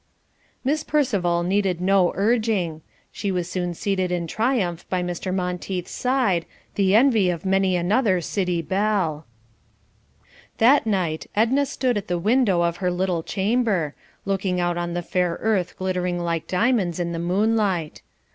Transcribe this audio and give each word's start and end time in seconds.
Miss 0.63 0.83
Percival 0.83 1.43
needed 1.43 1.79
no 1.79 2.11
urging; 2.15 2.81
she 3.11 3.31
was 3.31 3.47
soon 3.47 3.75
seated 3.75 4.11
in 4.11 4.25
triumph 4.25 4.83
by 4.89 5.03
Mr. 5.03 5.31
Monteith's 5.31 5.91
side, 5.91 6.47
the 6.73 6.95
envy 6.95 7.29
of 7.29 7.45
many 7.45 7.75
another 7.75 8.19
city 8.19 8.63
belle. 8.63 9.27
That 10.57 10.87
night 10.87 11.27
Edna 11.35 11.67
stood 11.67 11.97
at 11.97 12.07
the 12.07 12.17
window 12.17 12.63
of 12.63 12.77
her 12.77 12.89
little 12.89 13.21
chamber, 13.21 13.93
looking 14.25 14.59
out 14.59 14.75
on 14.75 14.95
the 14.95 15.03
fair 15.03 15.37
earth 15.39 15.77
glittering 15.77 16.17
like 16.17 16.47
diamonds 16.47 16.99
in 16.99 17.11
the 17.11 17.19
moonlight. 17.19 18.01